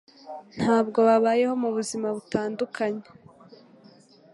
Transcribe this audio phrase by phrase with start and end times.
[0.61, 3.05] Nubwo babayeho mubuzima butandukanye